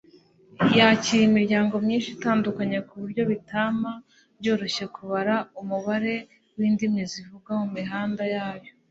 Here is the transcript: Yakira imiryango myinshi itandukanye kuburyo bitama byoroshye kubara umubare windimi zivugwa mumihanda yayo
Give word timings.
Yakira 0.77 1.23
imiryango 1.29 1.73
myinshi 1.85 2.09
itandukanye 2.17 2.77
kuburyo 2.87 3.23
bitama 3.31 3.91
byoroshye 4.39 4.85
kubara 4.95 5.35
umubare 5.61 6.15
windimi 6.57 7.01
zivugwa 7.11 7.51
mumihanda 7.61 8.23
yayo 8.35 8.71